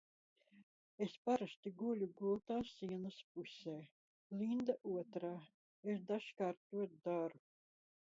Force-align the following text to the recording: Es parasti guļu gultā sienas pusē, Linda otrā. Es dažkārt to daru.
Es 1.05 1.11
parasti 1.29 1.71
guļu 1.81 2.07
gultā 2.21 2.57
sienas 2.69 3.19
pusē, 3.35 3.75
Linda 4.39 4.77
otrā. 4.95 5.33
Es 5.95 6.01
dažkārt 6.09 6.65
to 6.73 6.89
daru. 7.09 7.43